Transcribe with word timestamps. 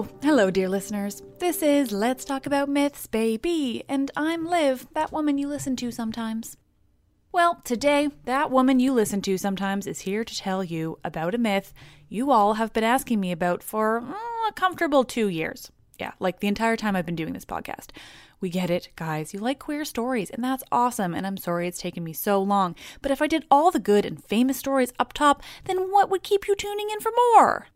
Oh, 0.00 0.08
hello, 0.22 0.50
dear 0.50 0.66
listeners. 0.66 1.22
This 1.40 1.62
is 1.62 1.92
Let's 1.92 2.24
Talk 2.24 2.46
About 2.46 2.70
Myths, 2.70 3.06
baby, 3.06 3.84
and 3.86 4.10
I'm 4.16 4.46
Liv, 4.46 4.86
that 4.94 5.12
woman 5.12 5.36
you 5.36 5.46
listen 5.46 5.76
to 5.76 5.90
sometimes. 5.90 6.56
Well, 7.32 7.60
today, 7.64 8.08
that 8.24 8.50
woman 8.50 8.80
you 8.80 8.94
listen 8.94 9.20
to 9.20 9.36
sometimes 9.36 9.86
is 9.86 10.00
here 10.00 10.24
to 10.24 10.34
tell 10.34 10.64
you 10.64 10.98
about 11.04 11.34
a 11.34 11.38
myth 11.38 11.74
you 12.08 12.30
all 12.30 12.54
have 12.54 12.72
been 12.72 12.82
asking 12.82 13.20
me 13.20 13.30
about 13.30 13.62
for 13.62 14.00
mm, 14.00 14.14
a 14.48 14.52
comfortable 14.54 15.04
two 15.04 15.28
years. 15.28 15.70
Yeah, 15.98 16.12
like 16.18 16.40
the 16.40 16.48
entire 16.48 16.78
time 16.78 16.96
I've 16.96 17.04
been 17.04 17.14
doing 17.14 17.34
this 17.34 17.44
podcast. 17.44 17.90
We 18.40 18.48
get 18.48 18.70
it, 18.70 18.88
guys. 18.96 19.34
You 19.34 19.40
like 19.40 19.58
queer 19.58 19.84
stories, 19.84 20.30
and 20.30 20.42
that's 20.42 20.64
awesome. 20.72 21.12
And 21.12 21.26
I'm 21.26 21.36
sorry 21.36 21.68
it's 21.68 21.78
taken 21.78 22.02
me 22.02 22.14
so 22.14 22.40
long. 22.40 22.74
But 23.02 23.10
if 23.10 23.20
I 23.20 23.26
did 23.26 23.44
all 23.50 23.70
the 23.70 23.78
good 23.78 24.06
and 24.06 24.24
famous 24.24 24.56
stories 24.56 24.94
up 24.98 25.12
top, 25.12 25.42
then 25.66 25.90
what 25.92 26.08
would 26.08 26.22
keep 26.22 26.48
you 26.48 26.56
tuning 26.56 26.88
in 26.90 27.00
for 27.00 27.12
more? 27.34 27.66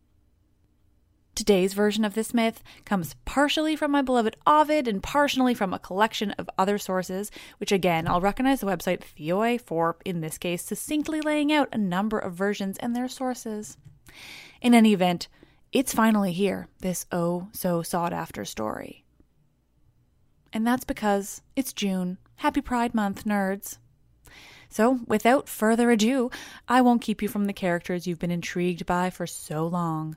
Today's 1.34 1.72
version 1.72 2.04
of 2.04 2.14
this 2.14 2.32
myth 2.32 2.62
comes 2.84 3.16
partially 3.24 3.74
from 3.74 3.90
my 3.90 4.02
beloved 4.02 4.36
Ovid 4.46 4.86
and 4.86 5.02
partially 5.02 5.52
from 5.52 5.74
a 5.74 5.80
collection 5.80 6.30
of 6.32 6.48
other 6.56 6.78
sources, 6.78 7.32
which 7.58 7.72
again, 7.72 8.06
I'll 8.06 8.20
recognize 8.20 8.60
the 8.60 8.66
website 8.66 9.00
Theoi 9.00 9.58
for, 9.58 9.96
in 10.04 10.20
this 10.20 10.38
case, 10.38 10.62
succinctly 10.62 11.20
laying 11.20 11.52
out 11.52 11.68
a 11.72 11.78
number 11.78 12.18
of 12.18 12.34
versions 12.34 12.78
and 12.78 12.94
their 12.94 13.08
sources. 13.08 13.76
In 14.62 14.74
any 14.74 14.92
event, 14.92 15.26
it's 15.72 15.92
finally 15.92 16.32
here, 16.32 16.68
this 16.80 17.04
oh 17.10 17.48
so 17.52 17.82
sought 17.82 18.12
after 18.12 18.44
story. 18.44 19.04
And 20.52 20.64
that's 20.64 20.84
because 20.84 21.42
it's 21.56 21.72
June. 21.72 22.18
Happy 22.36 22.60
Pride 22.60 22.94
Month, 22.94 23.24
nerds. 23.24 23.78
So, 24.68 25.00
without 25.06 25.48
further 25.48 25.90
ado, 25.90 26.30
I 26.68 26.80
won't 26.80 27.02
keep 27.02 27.22
you 27.22 27.28
from 27.28 27.46
the 27.46 27.52
characters 27.52 28.06
you've 28.06 28.20
been 28.20 28.30
intrigued 28.30 28.86
by 28.86 29.10
for 29.10 29.26
so 29.26 29.66
long. 29.66 30.16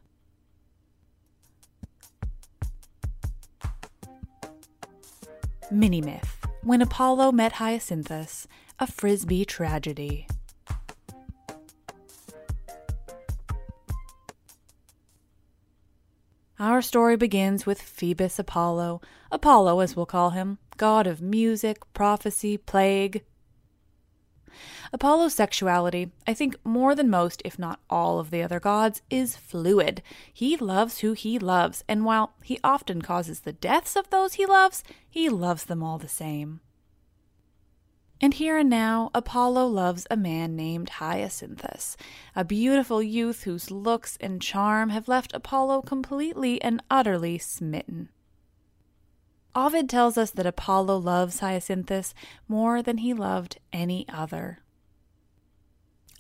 Mini 5.70 6.00
myth 6.00 6.48
When 6.64 6.82
Apollo 6.82 7.34
met 7.34 7.54
Hyacinthus, 7.54 8.48
a 8.80 8.88
frisbee 8.88 9.44
tragedy. 9.44 10.26
Our 16.58 16.82
story 16.82 17.18
begins 17.18 17.66
with 17.66 17.82
Phoebus 17.82 18.40
Apollo, 18.40 19.02
Apollo 19.30 19.82
as 19.82 19.94
we'll 19.94 20.06
call 20.06 20.30
him, 20.30 20.58
god 20.78 21.06
of 21.06 21.22
music, 21.22 21.80
prophecy, 21.94 22.58
plague, 22.58 23.26
Apollo's 24.94 25.34
sexuality, 25.34 26.12
I 26.26 26.34
think 26.34 26.56
more 26.64 26.96
than 26.96 27.10
most, 27.10 27.42
if 27.46 27.58
not 27.58 27.80
all 27.90 28.20
of 28.20 28.30
the 28.32 28.42
other 28.42 28.60
gods, 28.60 29.02
is 29.10 29.36
fluid. 29.36 30.02
He 30.34 30.58
loves 30.58 31.00
who 31.00 31.14
he 31.14 31.40
loves, 31.40 31.84
and 31.88 32.06
while 32.06 32.34
he 32.44 32.60
often 32.64 33.02
causes 33.02 33.42
the 33.42 33.54
deaths 33.54 33.96
of 33.96 34.10
those 34.10 34.36
he 34.36 34.46
loves, 34.46 34.84
he 35.10 35.30
loves 35.30 35.66
them 35.66 35.84
all 35.84 35.98
the 35.98 36.08
same. 36.08 36.62
And 38.20 38.34
here 38.34 38.58
and 38.58 38.70
now, 38.70 39.12
Apollo 39.14 39.68
loves 39.68 40.08
a 40.10 40.18
man 40.18 40.56
named 40.56 40.90
Hyacinthus, 40.90 41.96
a 42.36 42.44
beautiful 42.44 43.02
youth 43.04 43.44
whose 43.44 43.70
looks 43.70 44.18
and 44.20 44.42
charm 44.42 44.90
have 44.90 45.08
left 45.08 45.34
Apollo 45.36 45.84
completely 45.84 46.60
and 46.62 46.82
utterly 46.90 47.38
smitten. 47.38 48.10
Ovid 49.58 49.90
tells 49.90 50.20
us 50.20 50.30
that 50.30 50.46
Apollo 50.46 51.00
loves 51.00 51.40
Hyacinthus 51.40 52.14
more 52.48 52.84
than 52.84 53.00
he 53.00 53.12
loved 53.12 53.58
any 53.74 54.06
other. 54.08 54.60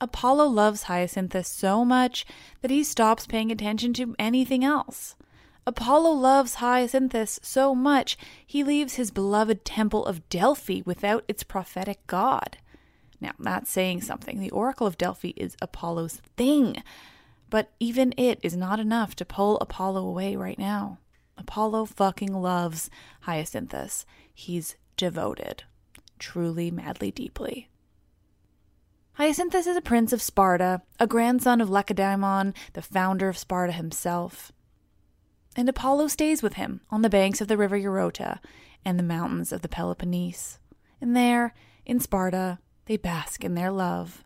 Apollo 0.01 0.47
loves 0.47 0.85
Hyacinthus 0.85 1.47
so 1.47 1.85
much 1.85 2.25
that 2.61 2.71
he 2.71 2.83
stops 2.83 3.27
paying 3.27 3.51
attention 3.51 3.93
to 3.93 4.15
anything 4.17 4.63
else. 4.63 5.15
Apollo 5.67 6.13
loves 6.13 6.55
Hyacinthus 6.55 7.39
so 7.43 7.75
much 7.75 8.17
he 8.43 8.63
leaves 8.63 8.95
his 8.95 9.11
beloved 9.11 9.63
temple 9.63 10.03
of 10.07 10.27
Delphi 10.29 10.81
without 10.83 11.23
its 11.27 11.43
prophetic 11.43 11.99
god. 12.07 12.57
Now, 13.21 13.33
that's 13.37 13.69
saying 13.69 14.01
something. 14.01 14.39
The 14.39 14.49
Oracle 14.49 14.87
of 14.87 14.97
Delphi 14.97 15.33
is 15.35 15.55
Apollo's 15.61 16.21
thing, 16.37 16.81
but 17.51 17.69
even 17.79 18.15
it 18.17 18.39
is 18.41 18.57
not 18.57 18.79
enough 18.79 19.15
to 19.17 19.25
pull 19.25 19.59
Apollo 19.59 20.07
away 20.07 20.35
right 20.35 20.57
now. 20.57 20.97
Apollo 21.37 21.85
fucking 21.85 22.33
loves 22.33 22.89
Hyacinthus. 23.25 24.05
He's 24.33 24.75
devoted, 24.95 25.63
truly, 26.19 26.71
madly, 26.71 27.11
deeply. 27.11 27.69
Hyacinthus 29.17 29.65
is 29.65 29.75
a 29.75 29.81
prince 29.81 30.13
of 30.13 30.21
Sparta, 30.21 30.81
a 30.99 31.07
grandson 31.07 31.59
of 31.59 31.69
Lacedaemon, 31.69 32.53
the 32.73 32.81
founder 32.81 33.29
of 33.29 33.37
Sparta 33.37 33.73
himself. 33.73 34.51
And 35.55 35.67
Apollo 35.67 36.09
stays 36.09 36.43
with 36.43 36.53
him 36.53 36.81
on 36.91 37.01
the 37.01 37.09
banks 37.09 37.41
of 37.41 37.47
the 37.47 37.57
river 37.57 37.79
Eurotas 37.79 38.39
and 38.85 38.99
the 38.99 39.03
mountains 39.03 39.51
of 39.51 39.63
the 39.63 39.67
Peloponnese. 39.67 40.59
And 41.01 41.15
there, 41.15 41.55
in 41.83 41.99
Sparta, 41.99 42.59
they 42.85 42.97
bask 42.97 43.43
in 43.43 43.55
their 43.55 43.71
love. 43.71 44.23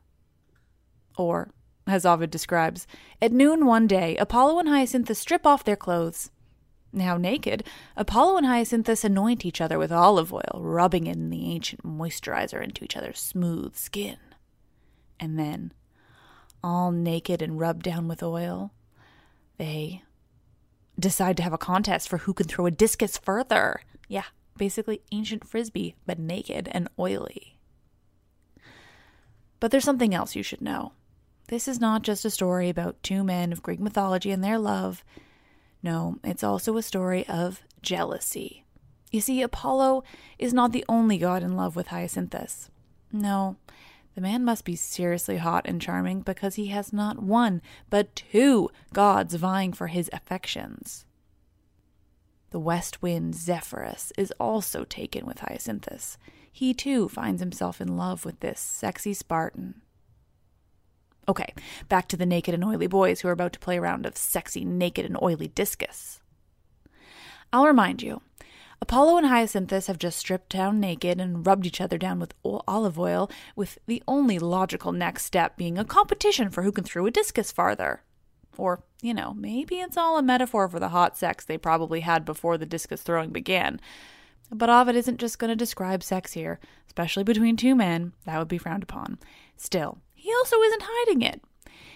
Or, 1.18 1.52
as 1.88 2.06
Ovid 2.06 2.30
describes, 2.30 2.86
at 3.22 3.32
noon 3.32 3.66
one 3.66 3.88
day, 3.88 4.18
Apollo 4.18 4.60
and 4.60 4.68
Hyacinthus 4.68 5.18
strip 5.18 5.46
off 5.46 5.64
their 5.64 5.78
clothes. 5.78 6.32
Now 6.94 7.18
naked, 7.18 7.64
Apollo 7.96 8.38
and 8.38 8.46
Hyacinthus 8.46 9.04
anoint 9.04 9.46
each 9.46 9.62
other 9.62 9.80
with 9.80 9.92
olive 9.92 10.34
oil, 10.34 10.60
rubbing 10.60 11.08
in 11.08 11.30
the 11.30 11.52
ancient 11.52 11.84
moisturizer 11.84 12.62
into 12.62 12.84
each 12.84 12.98
other's 12.98 13.20
smooth 13.20 13.76
skin 13.76 14.18
and 15.22 15.38
then, 15.38 15.72
all 16.64 16.92
naked 16.92 17.42
and 17.44 17.60
rubbed 17.60 17.84
down 17.84 18.08
with 18.08 18.24
oil, 18.24 18.74
they 19.58 20.02
decide 21.00 21.38
to 21.38 21.44
have 21.44 21.54
a 21.54 21.60
contest 21.60 22.10
for 22.10 22.18
who 22.18 22.34
can 22.34 22.48
throw 22.48 22.66
a 22.66 22.72
discus 22.72 23.18
further. 23.18 23.82
Yeah, 24.08 24.26
basically 24.58 25.02
ancient 25.12 25.48
frisbee, 25.48 25.96
but 26.08 26.18
naked 26.18 26.68
and 26.72 26.90
oily. 26.98 27.60
But 29.60 29.70
there's 29.70 29.84
something 29.84 30.14
else 30.14 30.36
you 30.36 30.42
should 30.42 30.62
know. 30.62 30.94
This 31.48 31.68
is 31.68 31.80
not 31.80 32.02
just 32.02 32.26
a 32.26 32.32
story 32.32 32.70
about 32.70 33.04
two 33.04 33.24
men 33.24 33.52
of 33.52 33.62
Greek 33.62 33.80
mythology 33.80 34.32
and 34.32 34.44
their 34.44 34.58
love. 34.58 35.04
No, 35.84 36.18
it's 36.24 36.44
also 36.44 36.78
a 36.78 36.84
story 36.84 37.28
of 37.28 37.64
jealousy. 37.82 38.66
You 39.12 39.22
see, 39.22 39.42
Apollo 39.42 40.04
is 40.40 40.54
not 40.54 40.72
the 40.72 40.86
only 40.88 41.18
god 41.18 41.44
in 41.44 41.56
love 41.56 41.76
with 41.76 41.88
Hyacinthus. 41.88 42.70
No, 43.12 43.58
the 44.16 44.22
man 44.22 44.44
must 44.44 44.66
be 44.66 44.76
seriously 44.76 45.38
hot 45.38 45.66
and 45.66 45.82
charming 45.82 46.22
because 46.22 46.56
he 46.56 46.68
has 46.68 46.94
not 46.94 47.22
one, 47.22 47.62
but 47.90 48.16
two 48.16 48.70
gods 48.94 49.36
vying 49.36 49.74
for 49.74 49.88
his 49.88 50.10
affections. 50.14 51.06
The 52.52 52.60
west 52.60 53.02
wind 53.02 53.36
Zephyrus 53.36 54.12
is 54.18 54.34
also 54.40 54.84
taken 54.84 55.26
with 55.26 55.40
Hyacinthus. 55.40 56.18
He 56.52 56.74
too 56.74 57.08
finds 57.08 57.42
himself 57.42 57.80
in 57.80 57.96
love 57.96 58.26
with 58.26 58.42
this 58.42 58.60
sexy 58.60 59.14
Spartan. 59.14 59.82
Okay, 61.28 61.54
back 61.88 62.08
to 62.10 62.18
the 62.18 62.26
naked 62.26 62.54
and 62.54 62.64
oily 62.64 62.88
boys 62.88 63.22
who 63.22 63.28
are 63.28 63.34
about 63.34 63.54
to 63.54 63.60
play 63.60 63.78
a 63.78 63.82
round 63.82 64.06
of 64.06 64.18
sexy, 64.18 64.66
naked, 64.66 65.06
and 65.06 65.18
oily 65.22 65.48
discus. 65.50 66.20
I'll 67.54 67.66
remind 67.66 68.02
you 68.02 68.22
Apollo 68.82 69.18
and 69.18 69.28
Hyacinthus 69.28 69.88
have 69.88 70.00
just 70.00 70.18
stripped 70.18 70.50
down 70.50 70.80
naked 70.80 71.22
and 71.22 71.46
rubbed 71.46 71.68
each 71.68 71.80
other 71.80 72.00
down 72.00 72.20
with 72.20 72.34
olive 72.44 72.98
oil, 72.98 73.30
with 73.56 73.78
the 73.86 74.02
only 74.08 74.40
logical 74.40 74.92
next 74.92 75.26
step 75.26 75.56
being 75.56 75.78
a 75.78 75.86
competition 75.86 76.50
for 76.50 76.64
who 76.64 76.72
can 76.72 76.84
throw 76.84 77.06
a 77.06 77.12
discus 77.12 77.52
farther. 77.52 78.02
Or, 78.58 78.84
you 79.02 79.14
know, 79.14 79.34
maybe 79.36 79.76
it's 79.76 79.98
all 79.98 80.18
a 80.18 80.24
metaphor 80.24 80.68
for 80.68 80.80
the 80.80 80.90
hot 80.90 81.16
sex 81.16 81.46
they 81.46 81.58
probably 81.58 82.00
had 82.00 82.26
before 82.26 82.58
the 82.58 82.66
discus 82.66 83.02
throwing 83.04 83.30
began. 83.30 83.80
But 84.52 84.70
Ovid 84.70 84.96
isn't 84.96 85.20
just 85.20 85.40
going 85.40 85.50
to 85.50 85.56
describe 85.56 86.04
sex 86.04 86.34
here, 86.34 86.60
especially 86.88 87.24
between 87.24 87.56
two 87.56 87.76
men. 87.76 88.14
That 88.26 88.40
would 88.40 88.48
be 88.48 88.58
frowned 88.58 88.84
upon. 88.84 89.20
Still, 89.56 90.00
he 90.22 90.32
also 90.34 90.62
isn't 90.62 90.84
hiding 90.86 91.24
it. 91.24 91.42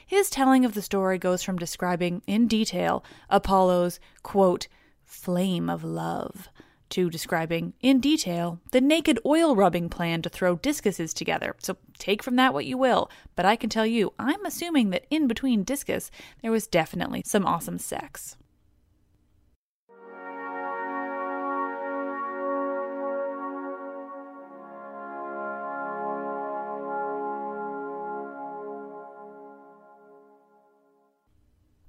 His 0.04 0.32
telling 0.32 0.66
of 0.66 0.74
the 0.74 0.82
story 0.82 1.20
goes 1.20 1.44
from 1.44 1.60
describing 1.60 2.24
in 2.26 2.48
detail 2.48 3.04
Apollo's, 3.30 4.00
quote, 4.24 4.68
flame 5.04 5.70
of 5.70 5.84
love 5.84 6.50
to 6.90 7.12
describing 7.12 7.74
in 7.82 8.00
detail 8.00 8.60
the 8.72 8.82
naked 8.82 9.20
oil 9.28 9.56
rubbing 9.56 9.90
plan 9.90 10.24
to 10.24 10.30
throw 10.30 10.56
discuses 10.56 11.14
together. 11.14 11.56
So 11.60 11.78
take 12.00 12.24
from 12.24 12.36
that 12.38 12.54
what 12.54 12.66
you 12.66 12.80
will, 12.80 13.12
but 13.36 13.46
I 13.46 13.56
can 13.56 13.70
tell 13.70 13.86
you, 13.86 14.14
I'm 14.18 14.44
assuming 14.44 14.90
that 14.90 15.06
in 15.12 15.28
between 15.28 15.64
discus, 15.64 16.10
there 16.42 16.52
was 16.52 16.66
definitely 16.66 17.22
some 17.26 17.46
awesome 17.46 17.78
sex. 17.78 18.38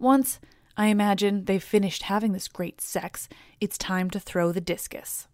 Once 0.06 0.38
I 0.76 0.86
imagine 0.86 1.46
they've 1.46 1.60
finished 1.60 2.04
having 2.04 2.32
this 2.32 2.46
great 2.46 2.80
sex. 2.80 3.28
It's 3.60 3.76
time 3.76 4.08
to 4.10 4.20
throw 4.20 4.52
the 4.52 4.60
discus. 4.60 5.26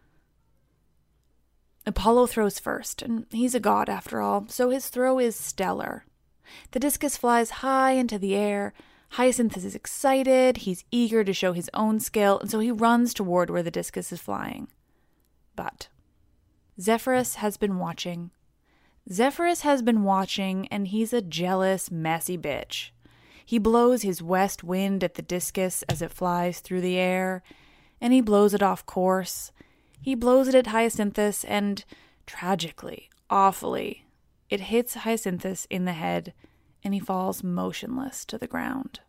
Apollo 1.85 2.29
throws 2.29 2.59
first, 2.59 3.03
and 3.03 3.27
he's 3.29 3.55
a 3.55 3.61
god 3.61 3.91
after 3.91 4.23
all, 4.23 4.47
so 4.49 4.71
his 4.71 4.89
throw 4.89 5.19
is 5.19 5.37
stellar. 5.37 6.07
The 6.71 6.81
discus 6.81 7.19
flies 7.19 7.61
high 7.61 7.91
into 7.91 8.19
the 8.19 8.35
air. 8.35 8.73
Hyacinth 9.11 9.59
is 9.59 9.75
excited, 9.75 10.57
he's 10.65 10.87
eager 10.91 11.23
to 11.23 11.35
show 11.35 11.53
his 11.53 11.69
own 11.75 12.01
skill, 12.01 12.39
and 12.39 12.51
so 12.51 12.59
he 12.59 12.71
runs 12.71 13.13
toward 13.13 13.51
where 13.51 13.63
the 13.63 13.71
discus 13.71 14.11
is 14.11 14.23
flying. 14.23 14.69
But 15.55 15.89
Zephyrus 16.81 17.35
has 17.35 17.59
been 17.59 17.77
watching. 17.79 18.31
Zephyrus 19.13 19.61
has 19.61 19.83
been 19.83 20.03
watching, 20.03 20.67
and 20.69 20.89
he's 20.89 21.13
a 21.13 21.21
jealous, 21.21 21.91
messy 21.91 22.39
bitch. 22.39 22.93
He 23.45 23.59
blows 23.59 24.03
his 24.03 24.23
west 24.23 24.63
wind 24.63 25.03
at 25.03 25.15
the 25.15 25.23
discus 25.23 25.83
as 25.89 26.03
it 26.03 26.13
flies 26.13 26.61
through 26.61 26.81
the 26.81 26.97
air, 26.97 27.43
and 28.01 28.13
he 28.13 28.21
blows 28.21 28.55
it 28.55 28.63
off 28.63 28.87
course. 28.87 29.53
He 30.01 30.15
blows 30.15 30.49
it 30.49 30.55
at 30.55 30.67
Hyacinthus, 30.67 31.45
and 31.45 31.85
tragically, 32.27 33.11
awfully, 33.31 34.05
it 34.51 34.61
hits 34.61 34.95
Hyacinthus 34.95 35.67
in 35.71 35.85
the 35.85 35.93
head, 35.93 36.35
and 36.85 36.93
he 36.93 37.01
falls 37.01 37.43
motionless 37.43 38.25
to 38.27 38.39
the 38.39 38.47
ground. 38.47 39.01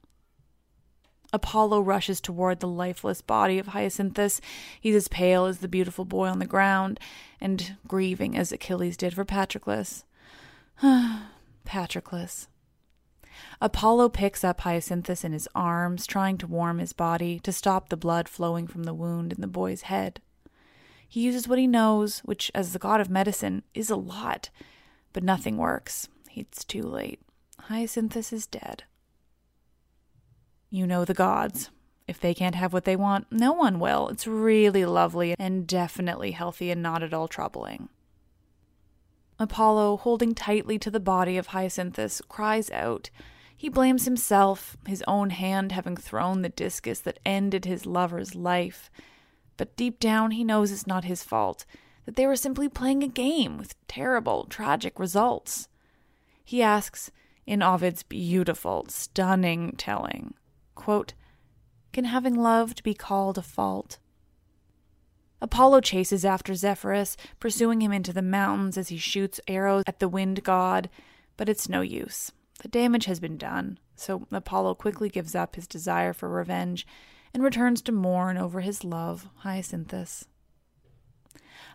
Apollo 1.34 1.82
rushes 1.82 2.22
toward 2.22 2.60
the 2.60 2.68
lifeless 2.68 3.22
body 3.22 3.58
of 3.58 3.68
Hyacinthus. 3.68 4.40
He's 4.80 4.96
as 4.96 5.08
pale 5.08 5.46
as 5.46 5.58
the 5.58 5.68
beautiful 5.68 6.06
boy 6.06 6.28
on 6.28 6.38
the 6.38 6.46
ground, 6.46 7.00
and 7.42 7.76
grieving 7.88 8.38
as 8.38 8.52
Achilles 8.52 8.96
did 8.96 9.16
for 9.16 9.26
Patroclus. 9.26 10.04
Patroclus. 11.66 12.48
Apollo 13.62 14.10
picks 14.10 14.44
up 14.44 14.62
Hyacinthus 14.62 15.24
in 15.24 15.32
his 15.32 15.48
arms, 15.56 16.06
trying 16.06 16.38
to 16.40 16.48
warm 16.48 16.80
his 16.80 16.94
body, 16.94 17.40
to 17.40 17.52
stop 17.52 17.90
the 17.90 17.98
blood 17.98 18.28
flowing 18.28 18.68
from 18.68 18.84
the 18.84 18.94
wound 18.94 19.34
in 19.34 19.42
the 19.42 19.48
boy's 19.48 19.84
head. 19.84 20.22
He 21.08 21.22
uses 21.22 21.48
what 21.48 21.60
he 21.60 21.68
knows, 21.68 22.20
which, 22.20 22.52
as 22.56 22.74
the 22.74 22.80
god 22.80 23.00
of 23.00 23.10
medicine, 23.10 23.64
is 23.74 23.90
a 23.90 23.96
lot, 23.96 24.50
but 25.14 25.24
nothing 25.24 25.58
works. 25.58 26.08
It's 26.36 26.64
too 26.64 26.82
late. 26.82 27.22
Hyacinthus 27.70 28.34
is 28.34 28.48
dead. 28.48 28.84
You 30.70 30.88
know 30.88 31.06
the 31.06 31.14
gods. 31.14 31.70
If 32.08 32.20
they 32.20 32.34
can't 32.34 32.56
have 32.56 32.74
what 32.74 32.86
they 32.86 32.96
want, 32.96 33.28
no 33.32 33.54
one 33.54 33.80
will. 33.80 34.10
It's 34.10 34.28
really 34.28 34.86
lovely 34.86 35.36
and 35.38 35.68
definitely 35.68 36.32
healthy 36.32 36.72
and 36.72 36.82
not 36.82 37.04
at 37.04 37.14
all 37.14 37.28
troubling. 37.28 37.90
Apollo, 39.40 39.98
holding 39.98 40.34
tightly 40.34 40.78
to 40.80 40.92
the 40.92 41.00
body 41.00 41.38
of 41.38 41.48
Hyacinthus, 41.48 42.22
cries 42.28 42.72
out, 42.72 43.10
he 43.58 43.70
blames 43.70 44.06
himself, 44.06 44.78
his 44.86 45.04
own 45.08 45.30
hand 45.30 45.72
having 45.72 45.96
thrown 45.96 46.42
the 46.42 46.50
discus 46.50 47.00
that 47.00 47.20
ended 47.26 47.66
his 47.66 47.86
lover's 47.86 48.36
life. 48.36 48.90
But 49.58 49.76
deep 49.76 50.00
down, 50.00 50.32
he 50.32 50.44
knows 50.44 50.72
it's 50.72 50.88
not 50.88 51.06
his 51.06 51.24
fault, 51.24 51.66
that 52.06 52.16
they 52.16 52.26
were 52.26 52.36
simply 52.36 52.68
playing 52.68 53.04
a 53.04 53.08
game 53.08 53.58
with 53.58 53.76
terrible, 53.88 54.46
tragic 54.46 55.00
results. 55.00 55.70
He 56.44 56.62
asks, 56.62 57.12
in 57.46 57.62
Ovid's 57.62 58.04
beautiful, 58.04 58.86
stunning 58.90 59.74
telling, 59.78 60.34
quote, 60.76 61.14
Can 61.92 62.06
having 62.06 62.36
loved 62.36 62.84
be 62.84 62.94
called 62.94 63.38
a 63.38 63.42
fault? 63.42 63.98
Apollo 65.42 65.82
chases 65.82 66.24
after 66.24 66.56
Zephyrus, 66.56 67.18
pursuing 67.40 67.82
him 67.82 67.92
into 67.92 68.14
the 68.14 68.22
mountains 68.22 68.78
as 68.78 68.88
he 68.88 68.98
shoots 68.98 69.42
arrows 69.46 69.84
at 69.86 70.00
the 70.00 70.08
wind 70.08 70.44
god, 70.44 70.90
but 71.36 71.50
it's 71.50 71.68
no 71.68 71.82
use. 71.82 72.32
The 72.64 72.70
damage 72.70 73.06
has 73.06 73.20
been 73.20 73.38
done, 73.38 73.78
so 73.98 74.26
Apollo 74.32 74.76
quickly 74.76 75.10
gives 75.10 75.36
up 75.36 75.56
his 75.56 75.68
desire 75.68 76.14
for 76.14 76.30
revenge 76.30 76.88
and 77.34 77.44
returns 77.44 77.82
to 77.82 77.92
mourn 77.92 78.38
over 78.38 78.62
his 78.62 78.86
love, 78.86 79.28
Hyacinthus. 79.44 80.28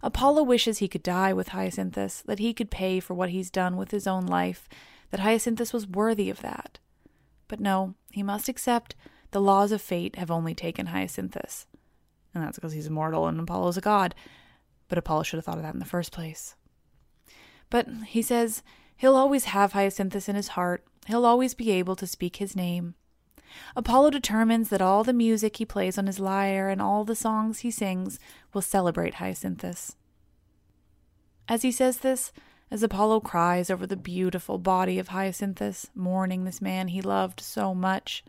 Apollo 0.03 0.45
wishes 0.45 0.79
he 0.79 0.89
could 0.89 1.03
die 1.03 1.35
with 1.35 1.49
Hyacinthus, 1.49 2.23
that 2.23 2.39
he 2.39 2.55
could 2.55 2.71
pay 2.71 3.01
for 3.01 3.13
what 3.13 3.29
he's 3.29 3.51
done 3.51 3.77
with 3.77 3.91
his 3.91 4.07
own 4.07 4.25
life, 4.25 4.67
that 5.11 5.21
Hyacinthus 5.21 5.75
was 5.75 5.87
worthy 5.87 6.31
of 6.31 6.41
that. 6.41 6.79
But 7.49 7.61
no, 7.61 7.95
he 8.11 8.23
must 8.23 8.49
accept 8.49 8.95
the 9.33 9.43
laws 9.43 9.73
of 9.73 9.83
fate 9.83 10.17
have 10.17 10.31
only 10.31 10.55
taken 10.55 10.87
Hyacinthus. 10.87 11.67
And 12.35 12.43
that's 12.43 12.57
because 12.57 12.73
he's 12.73 12.87
immortal 12.87 13.27
and 13.27 13.39
Apollo's 13.39 13.77
a 13.77 13.83
god. 13.83 14.15
But 14.89 14.97
Apollo 14.97 15.25
should 15.25 15.37
have 15.37 15.45
thought 15.45 15.59
of 15.59 15.65
that 15.65 15.75
in 15.75 15.81
the 15.81 15.85
first 15.85 16.13
place. 16.13 16.55
But 17.69 17.89
he 18.07 18.23
says 18.23 18.63
he'll 18.99 19.17
always 19.17 19.47
have 19.47 19.73
Hyacinthus 19.73 20.29
in 20.29 20.37
his 20.37 20.49
heart, 20.49 20.85
he'll 21.07 21.25
always 21.25 21.55
be 21.55 21.71
able 21.71 21.97
to 21.97 22.07
speak 22.07 22.37
his 22.37 22.55
name. 22.55 22.95
Apollo 23.75 24.11
determines 24.11 24.69
that 24.69 24.83
all 24.83 25.05
the 25.05 25.13
music 25.15 25.57
he 25.57 25.65
plays 25.65 25.97
on 25.97 26.07
his 26.07 26.21
lyre 26.21 26.69
and 26.69 26.83
all 26.83 27.05
the 27.05 27.15
songs 27.15 27.61
he 27.61 27.71
sings 27.71 28.19
will 28.53 28.61
celebrate 28.61 29.15
Hyacinthus. 29.15 29.97
As 31.49 31.63
he 31.63 31.73
says 31.73 31.99
this, 31.99 32.31
as 32.71 32.83
Apollo 32.83 33.21
cries 33.21 33.71
over 33.71 33.87
the 33.87 33.97
beautiful 33.97 34.59
body 34.59 34.99
of 34.99 35.09
Hyacinthus, 35.09 35.89
mourning 35.95 36.45
this 36.45 36.61
man 36.61 36.89
he 36.89 37.01
loved 37.01 37.41
so 37.41 37.75
much, 37.75 38.23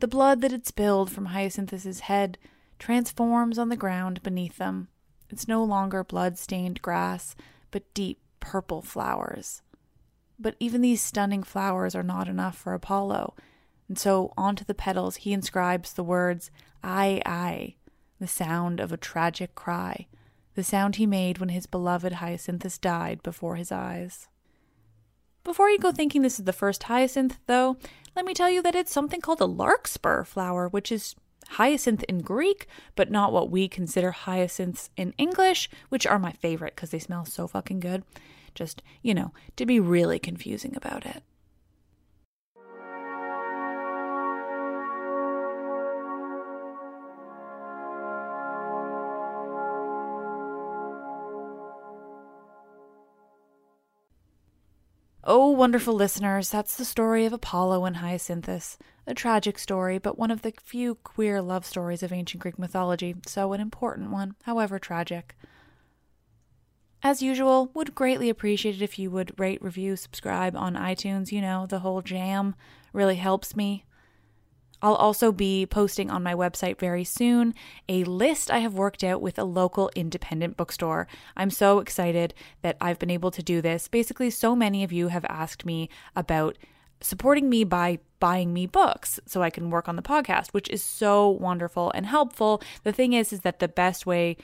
the 0.00 0.08
blood 0.08 0.40
that 0.40 0.50
had 0.50 0.66
spilled 0.66 1.12
from 1.12 1.26
Hyacinthus's 1.26 2.00
head 2.00 2.38
transforms 2.78 3.58
on 3.58 3.68
the 3.68 3.76
ground 3.76 4.22
beneath 4.22 4.56
them. 4.56 4.88
It's 5.28 5.46
no 5.46 5.62
longer 5.62 6.02
blood 6.02 6.38
stained 6.38 6.82
grass, 6.82 7.36
but 7.70 7.94
deep 7.94 8.18
purple 8.40 8.82
flowers. 8.82 9.62
But 10.40 10.56
even 10.58 10.80
these 10.80 11.02
stunning 11.02 11.42
flowers 11.42 11.94
are 11.94 12.02
not 12.02 12.26
enough 12.26 12.56
for 12.56 12.72
Apollo, 12.72 13.34
and 13.88 13.98
so 13.98 14.32
onto 14.38 14.64
the 14.64 14.74
petals 14.74 15.16
he 15.16 15.34
inscribes 15.34 15.92
the 15.92 16.02
words, 16.02 16.50
I, 16.82 17.20
I, 17.26 17.74
the 18.18 18.26
sound 18.26 18.80
of 18.80 18.90
a 18.90 18.96
tragic 18.96 19.54
cry, 19.54 20.06
the 20.54 20.64
sound 20.64 20.96
he 20.96 21.06
made 21.06 21.38
when 21.38 21.50
his 21.50 21.66
beloved 21.66 22.14
Hyacinthus 22.14 22.78
died 22.78 23.22
before 23.22 23.56
his 23.56 23.70
eyes. 23.70 24.28
Before 25.44 25.68
you 25.68 25.78
go 25.78 25.92
thinking 25.92 26.22
this 26.22 26.38
is 26.38 26.44
the 26.44 26.52
first 26.52 26.84
hyacinth, 26.84 27.38
though, 27.46 27.76
let 28.16 28.24
me 28.24 28.32
tell 28.32 28.50
you 28.50 28.62
that 28.62 28.74
it's 28.74 28.92
something 28.92 29.20
called 29.20 29.40
a 29.40 29.46
larkspur 29.46 30.24
flower, 30.24 30.68
which 30.68 30.90
is 30.90 31.16
hyacinth 31.48 32.02
in 32.04 32.20
Greek, 32.20 32.66
but 32.94 33.10
not 33.10 33.32
what 33.32 33.50
we 33.50 33.68
consider 33.68 34.10
hyacinths 34.10 34.88
in 34.96 35.12
English, 35.18 35.68
which 35.88 36.06
are 36.06 36.18
my 36.18 36.32
favorite 36.32 36.76
because 36.76 36.90
they 36.90 36.98
smell 36.98 37.24
so 37.24 37.46
fucking 37.46 37.80
good. 37.80 38.04
Just, 38.54 38.82
you 39.02 39.14
know, 39.14 39.32
to 39.56 39.66
be 39.66 39.80
really 39.80 40.18
confusing 40.18 40.74
about 40.76 41.06
it. 41.06 41.22
Oh, 55.22 55.50
wonderful 55.50 55.92
listeners, 55.92 56.48
that's 56.48 56.76
the 56.76 56.84
story 56.84 57.26
of 57.26 57.32
Apollo 57.34 57.84
and 57.84 57.96
Hyacinthus. 57.96 58.78
A 59.06 59.12
tragic 59.12 59.58
story, 59.58 59.98
but 59.98 60.18
one 60.18 60.30
of 60.30 60.40
the 60.40 60.52
few 60.64 60.94
queer 60.94 61.42
love 61.42 61.66
stories 61.66 62.02
of 62.02 62.10
ancient 62.10 62.42
Greek 62.42 62.58
mythology, 62.58 63.14
so 63.26 63.52
an 63.52 63.60
important 63.60 64.10
one, 64.10 64.34
however 64.44 64.78
tragic. 64.78 65.36
As 67.02 67.22
usual, 67.22 67.70
would 67.74 67.94
greatly 67.94 68.28
appreciate 68.28 68.74
it 68.74 68.82
if 68.82 68.98
you 68.98 69.10
would 69.10 69.38
rate, 69.38 69.62
review, 69.62 69.96
subscribe 69.96 70.54
on 70.54 70.74
iTunes. 70.74 71.32
You 71.32 71.40
know, 71.40 71.66
the 71.66 71.78
whole 71.78 72.02
jam 72.02 72.54
really 72.92 73.16
helps 73.16 73.56
me. 73.56 73.84
I'll 74.82 74.94
also 74.94 75.30
be 75.30 75.66
posting 75.66 76.10
on 76.10 76.22
my 76.22 76.34
website 76.34 76.78
very 76.78 77.04
soon 77.04 77.54
a 77.88 78.04
list 78.04 78.50
I 78.50 78.58
have 78.58 78.74
worked 78.74 79.04
out 79.04 79.20
with 79.20 79.38
a 79.38 79.44
local 79.44 79.90
independent 79.94 80.56
bookstore. 80.56 81.06
I'm 81.36 81.50
so 81.50 81.80
excited 81.80 82.34
that 82.62 82.76
I've 82.80 82.98
been 82.98 83.10
able 83.10 83.30
to 83.32 83.42
do 83.42 83.60
this. 83.60 83.88
Basically, 83.88 84.30
so 84.30 84.56
many 84.56 84.82
of 84.82 84.92
you 84.92 85.08
have 85.08 85.26
asked 85.28 85.66
me 85.66 85.90
about 86.16 86.56
supporting 87.02 87.48
me 87.48 87.64
by 87.64 87.98
buying 88.20 88.52
me 88.52 88.66
books 88.66 89.18
so 89.26 89.42
I 89.42 89.50
can 89.50 89.70
work 89.70 89.88
on 89.88 89.96
the 89.96 90.02
podcast, 90.02 90.48
which 90.52 90.68
is 90.68 90.82
so 90.82 91.28
wonderful 91.28 91.90
and 91.94 92.06
helpful. 92.06 92.62
The 92.84 92.92
thing 92.92 93.12
is 93.12 93.32
is 93.32 93.40
that 93.40 93.58
the 93.58 93.68
best 93.68 94.06
way 94.06 94.36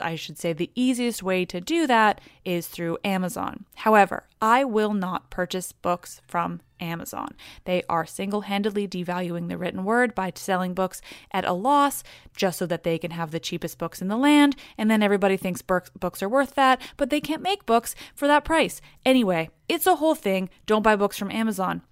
I 0.00 0.14
should 0.14 0.38
say 0.38 0.52
the 0.52 0.70
easiest 0.74 1.22
way 1.22 1.44
to 1.44 1.60
do 1.60 1.86
that 1.86 2.20
is 2.44 2.66
through 2.66 2.98
Amazon. 3.04 3.64
However, 3.76 4.28
I 4.40 4.64
will 4.64 4.94
not 4.94 5.30
purchase 5.30 5.72
books 5.72 6.20
from 6.26 6.60
Amazon. 6.80 7.36
They 7.64 7.82
are 7.88 8.04
single 8.04 8.42
handedly 8.42 8.88
devaluing 8.88 9.48
the 9.48 9.56
written 9.56 9.84
word 9.84 10.14
by 10.14 10.32
selling 10.34 10.74
books 10.74 11.00
at 11.30 11.44
a 11.44 11.52
loss 11.52 12.02
just 12.36 12.58
so 12.58 12.66
that 12.66 12.82
they 12.82 12.98
can 12.98 13.12
have 13.12 13.30
the 13.30 13.38
cheapest 13.38 13.78
books 13.78 14.02
in 14.02 14.08
the 14.08 14.16
land. 14.16 14.56
And 14.76 14.90
then 14.90 15.02
everybody 15.02 15.36
thinks 15.36 15.62
books 15.62 16.22
are 16.22 16.28
worth 16.28 16.54
that, 16.54 16.82
but 16.96 17.10
they 17.10 17.20
can't 17.20 17.42
make 17.42 17.66
books 17.66 17.94
for 18.14 18.26
that 18.26 18.44
price. 18.44 18.80
Anyway, 19.06 19.50
it's 19.68 19.86
a 19.86 19.96
whole 19.96 20.16
thing. 20.16 20.50
Don't 20.66 20.82
buy 20.82 20.96
books 20.96 21.16
from 21.16 21.30
Amazon. 21.30 21.82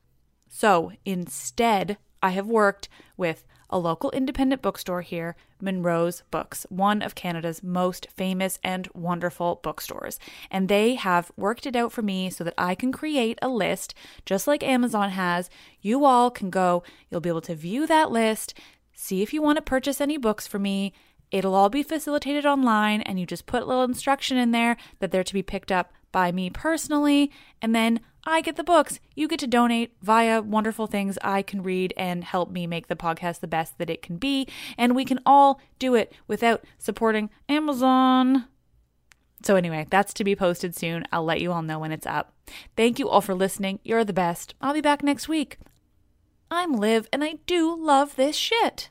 So 0.48 0.92
instead, 1.04 1.96
I 2.22 2.30
have 2.30 2.46
worked 2.48 2.88
with 3.16 3.46
a 3.70 3.78
local 3.78 4.10
independent 4.10 4.60
bookstore 4.60 5.00
here, 5.00 5.36
Munro's 5.60 6.22
Books, 6.30 6.66
one 6.68 7.00
of 7.00 7.14
Canada's 7.14 7.62
most 7.62 8.08
famous 8.14 8.58
and 8.62 8.88
wonderful 8.94 9.60
bookstores. 9.62 10.18
And 10.50 10.68
they 10.68 10.96
have 10.96 11.32
worked 11.36 11.66
it 11.66 11.76
out 11.76 11.92
for 11.92 12.02
me 12.02 12.28
so 12.28 12.44
that 12.44 12.54
I 12.58 12.74
can 12.74 12.92
create 12.92 13.38
a 13.40 13.48
list, 13.48 13.94
just 14.26 14.46
like 14.46 14.62
Amazon 14.62 15.10
has. 15.10 15.48
You 15.80 16.04
all 16.04 16.30
can 16.30 16.50
go, 16.50 16.82
you'll 17.08 17.20
be 17.20 17.30
able 17.30 17.40
to 17.42 17.54
view 17.54 17.86
that 17.86 18.10
list, 18.10 18.54
see 18.92 19.22
if 19.22 19.32
you 19.32 19.40
want 19.40 19.56
to 19.56 19.62
purchase 19.62 20.00
any 20.00 20.18
books 20.18 20.46
for 20.46 20.58
me. 20.58 20.92
It'll 21.30 21.54
all 21.54 21.70
be 21.70 21.84
facilitated 21.84 22.44
online, 22.44 23.02
and 23.02 23.20
you 23.20 23.24
just 23.24 23.46
put 23.46 23.62
a 23.62 23.66
little 23.66 23.84
instruction 23.84 24.36
in 24.36 24.50
there 24.50 24.76
that 24.98 25.12
they're 25.12 25.22
to 25.22 25.34
be 25.34 25.42
picked 25.42 25.70
up 25.70 25.92
by 26.12 26.32
me 26.32 26.50
personally, 26.50 27.30
and 27.62 27.74
then 27.74 28.00
I 28.24 28.42
get 28.42 28.56
the 28.56 28.64
books. 28.64 29.00
You 29.14 29.28
get 29.28 29.38
to 29.40 29.46
donate 29.46 29.94
via 30.02 30.42
wonderful 30.42 30.86
things 30.86 31.18
I 31.22 31.42
can 31.42 31.62
read 31.62 31.94
and 31.96 32.22
help 32.22 32.50
me 32.50 32.66
make 32.66 32.88
the 32.88 32.96
podcast 32.96 33.40
the 33.40 33.46
best 33.46 33.78
that 33.78 33.90
it 33.90 34.02
can 34.02 34.18
be. 34.18 34.46
And 34.76 34.94
we 34.94 35.04
can 35.04 35.20
all 35.24 35.60
do 35.78 35.94
it 35.94 36.12
without 36.26 36.64
supporting 36.78 37.30
Amazon. 37.48 38.46
So, 39.42 39.56
anyway, 39.56 39.86
that's 39.88 40.12
to 40.14 40.24
be 40.24 40.36
posted 40.36 40.76
soon. 40.76 41.04
I'll 41.10 41.24
let 41.24 41.40
you 41.40 41.50
all 41.50 41.62
know 41.62 41.78
when 41.78 41.92
it's 41.92 42.06
up. 42.06 42.34
Thank 42.76 42.98
you 42.98 43.08
all 43.08 43.22
for 43.22 43.34
listening. 43.34 43.80
You're 43.82 44.04
the 44.04 44.12
best. 44.12 44.54
I'll 44.60 44.74
be 44.74 44.82
back 44.82 45.02
next 45.02 45.28
week. 45.28 45.58
I'm 46.50 46.74
Liv, 46.74 47.08
and 47.12 47.24
I 47.24 47.38
do 47.46 47.74
love 47.74 48.16
this 48.16 48.36
shit. 48.36 48.90